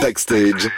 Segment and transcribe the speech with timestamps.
[0.00, 0.68] Backstage.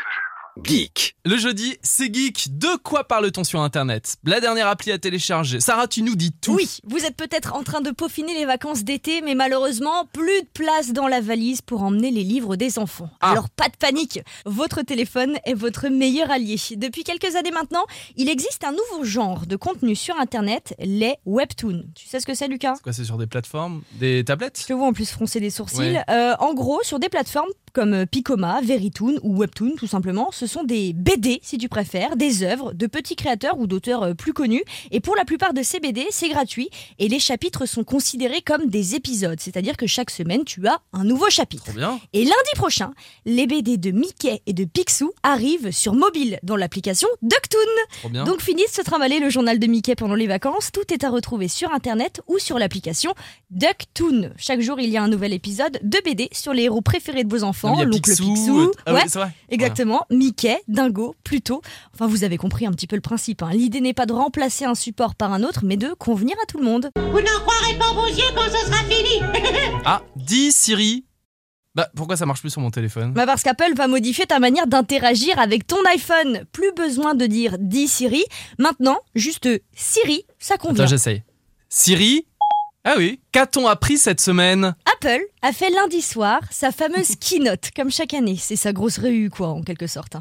[0.62, 1.16] Geek.
[1.26, 2.56] Le jeudi, c'est geek.
[2.56, 4.16] De quoi parle-t-on sur Internet?
[4.24, 5.60] La dernière appli à télécharger.
[5.60, 6.54] Sarah, tu nous dis tout.
[6.54, 10.48] Oui, vous êtes peut-être en train de peaufiner les vacances d'été, mais malheureusement, plus de
[10.54, 13.10] place dans la valise pour emmener les livres des enfants.
[13.20, 13.32] Ah.
[13.32, 16.56] Alors pas de panique, votre téléphone est votre meilleur allié.
[16.76, 17.84] Depuis quelques années maintenant,
[18.16, 21.84] il existe un nouveau genre de contenu sur Internet, les webtoons.
[21.94, 22.76] Tu sais ce que c'est, Lucas?
[22.76, 23.82] C'est quoi, c'est sur des plateformes?
[23.92, 24.58] Des tablettes?
[24.62, 25.80] Je te vois en plus froncer des sourcils.
[25.80, 26.04] Ouais.
[26.08, 30.64] Euh, en gros, sur des plateformes comme Picoma, Verytoon ou Webtoon, tout simplement, ce sont
[30.64, 34.64] des BD, si tu préfères, des œuvres de petits créateurs ou d'auteurs euh, plus connus.
[34.92, 38.70] Et pour la plupart de ces BD, c'est gratuit et les chapitres sont considérés comme
[38.70, 41.70] des épisodes, c'est-à-dire que chaque semaine, tu as un nouveau chapitre.
[41.74, 42.00] Bien.
[42.14, 42.94] Et lundi prochain,
[43.26, 48.24] les BD de Mickey et de Picsou arrivent sur mobile dans l'application Ducktoon.
[48.24, 51.10] Donc fini de se trimballer le journal de Mickey pendant les vacances, tout est à
[51.10, 53.12] retrouver sur internet ou sur l'application
[53.50, 54.30] Ducktoon.
[54.38, 57.28] Chaque jour, il y a un nouvel épisode de BD sur les héros préférés de
[57.28, 58.34] vos enfants, il y a l'oncle Picsou.
[58.34, 58.58] Picsou.
[58.60, 59.30] euh, ah oui, ouais, c'est vrai.
[59.50, 60.06] exactement.
[60.10, 61.62] Mickey, Dingo, Pluto.
[61.94, 63.42] Enfin, vous avez compris un petit peu le principe.
[63.42, 63.50] hein.
[63.52, 66.58] L'idée n'est pas de remplacer un support par un autre, mais de convenir à tout
[66.58, 66.90] le monde.
[66.96, 69.22] Vous n'en croirez pas vos yeux quand ce sera fini.
[69.84, 71.04] Ah, dis Siri.
[71.76, 73.12] Bah, pourquoi ça marche plus sur mon téléphone?
[73.12, 76.44] Bah parce qu'Apple va modifier ta manière d'interagir avec ton iPhone.
[76.50, 78.24] Plus besoin de dire dis Siri.
[78.58, 80.84] Maintenant, juste Siri, ça convient.
[80.84, 81.22] Attends, j'essaye.
[81.68, 82.26] Siri?
[82.84, 83.20] Ah oui.
[83.30, 84.74] Qu'a-t-on appris cette semaine?
[84.96, 88.36] Apple a fait lundi soir sa fameuse keynote, comme chaque année.
[88.38, 90.16] C'est sa grosse réu, quoi, en quelque sorte.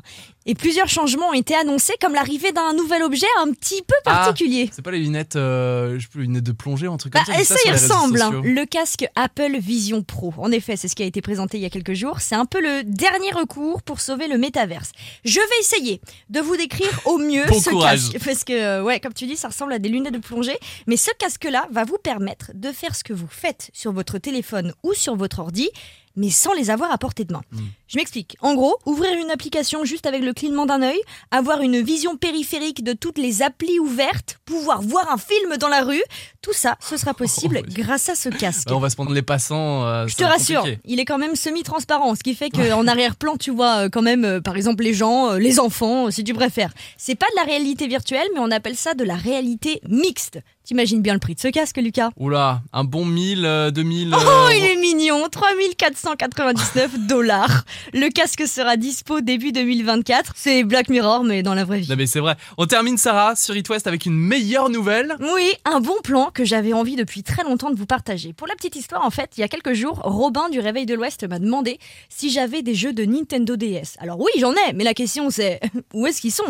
[0.47, 4.25] Et plusieurs changements ont été annoncés, comme l'arrivée d'un nouvel objet un petit peu Ah,
[4.25, 4.69] particulier.
[4.71, 7.21] C'est pas les lunettes, euh, je sais plus, les lunettes de plongée un truc Bah,
[7.25, 8.41] comme ça vu ça y ressemble, hein.
[8.43, 10.33] le casque Apple Vision Pro.
[10.37, 12.19] En effet, c'est ce qui a été présenté il y a quelques jours.
[12.19, 14.91] C'est un peu le dernier recours pour sauver le métaverse.
[15.23, 18.11] Je vais essayer de vous décrire au mieux Bon ce courage.
[18.11, 18.23] casque.
[18.25, 20.57] Parce que, euh, ouais, comme tu dis, ça ressemble à des lunettes de plongée.
[20.85, 24.73] Mais ce casque-là va vous permettre de faire ce que vous faites sur votre téléphone
[24.83, 25.69] ou sur votre ordi,
[26.15, 27.41] mais sans les avoir à portée de main.
[27.51, 27.59] Hmm.
[27.87, 28.35] Je m'explique.
[28.41, 30.99] En gros, ouvrir une application juste avec le clignement d'un œil,
[31.31, 35.81] avoir une vision périphérique de toutes les applis ouvertes, pouvoir voir un film dans la
[35.83, 36.01] rue,
[36.41, 38.67] tout ça, ce sera possible Oh, grâce à ce casque.
[38.67, 39.85] Bah, on va se prendre les passants.
[39.85, 40.81] euh, Je te rassure, compliqué.
[40.85, 44.25] il est quand même semi-transparent, ce qui fait qu'en arrière-plan, tu vois euh, quand même,
[44.25, 46.73] euh, par exemple, les gens, euh, les enfants, si tu préfères.
[46.97, 50.39] C'est pas de la réalité virtuelle, mais on appelle ça de la réalité mixte.
[50.65, 54.15] T'imagines bien le prix de ce casque, Lucas Oula, un bon 1000, euh, 2000.
[54.15, 57.65] Oh, euh, il est mignon 3499 dollars.
[57.93, 60.33] Le casque sera dispo début 2024.
[60.35, 61.89] C'est Black Mirror, mais dans la vraie vie.
[61.89, 62.35] Non mais c'est vrai.
[62.57, 65.15] On termine Sarah sur It West avec une meilleure nouvelle.
[65.19, 68.33] Oui, un bon plan que j'avais envie depuis très longtemps de vous partager.
[68.33, 70.95] Pour la petite histoire, en fait, il y a quelques jours, Robin du Réveil de
[70.95, 71.77] l'Ouest m'a demandé
[72.09, 73.97] si j'avais des jeux de Nintendo DS.
[73.99, 75.59] Alors oui, j'en ai, mais la question c'est
[75.93, 76.43] où est-ce qu'ils sont?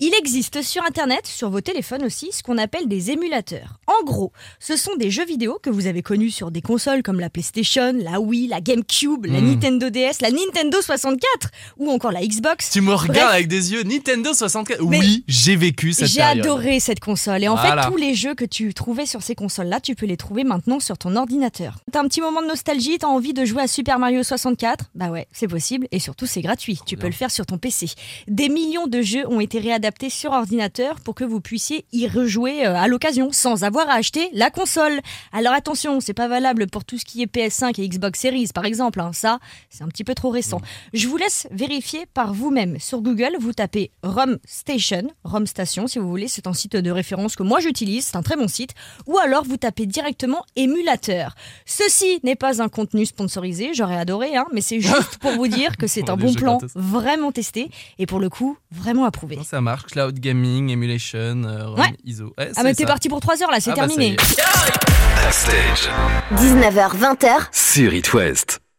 [0.00, 3.59] Il existe sur Internet, sur vos téléphones aussi, ce qu'on appelle des émulateurs.
[3.86, 7.20] En gros, ce sont des jeux vidéo que vous avez connus sur des consoles comme
[7.20, 9.46] la PlayStation, la Wii, la GameCube, la Hmm.
[9.50, 12.70] Nintendo DS, la Nintendo 64 ou encore la Xbox.
[12.70, 13.34] Tu me regardes Bref.
[13.34, 14.82] avec des yeux Nintendo 64.
[14.88, 17.82] Mais oui, j'ai vécu cette J'ai adoré cette console et en Voilà.
[17.82, 20.80] fait tous les jeux que tu trouvais sur ces consoles-là, tu peux les trouver maintenant
[20.80, 21.76] sur ton ordinateur.
[21.92, 25.08] T'as un petit moment de nostalgie, t'as envie de jouer à Super Mario 64 Bah
[25.10, 27.02] ouais, c'est possible et surtout c'est gratuit, tu bien.
[27.02, 27.86] peux le faire sur ton PC.
[28.28, 32.66] Des millions de jeux ont été réadaptés sur ordinateur pour que vous puissiez y rejouer
[32.66, 35.00] euh, à l'occasion sans avoir à acheter la console.
[35.32, 38.64] Alors attention, c'est pas valable pour tout ce qui est PS5 et Xbox Series par
[38.64, 39.10] exemple, hein.
[39.12, 39.38] ça
[39.68, 40.60] c'est un petit peu trop récent.
[40.92, 42.78] Je vous laisse vérifier par vous-même.
[42.78, 46.90] Sur Google, vous tapez ROM Station, ROM Station si vous voulez, c'est un site de
[46.90, 48.70] référence que moi j'utilise, c'est un très bon site.
[49.06, 51.34] Ou alors vous tapez directement émulateur.
[51.66, 55.76] Ceci n'est pas un contenu sponsorisé, j'aurais adoré, hein, mais c'est juste pour vous dire
[55.76, 59.38] que c'est un bon plan vraiment testé et pour le coup vraiment approuvé.
[59.44, 59.86] Ça marche.
[59.92, 61.94] Cloud gaming, emulation, euh, ROM, Ouais.
[62.04, 62.32] ISO.
[62.38, 64.14] Ouais, Ah mais t'es parti pour 3 heures là, c'est Ah bah, terminé.
[64.14, 64.16] est.
[65.16, 65.90] Backstage.
[66.36, 68.59] 19h, 20h, Sur It West.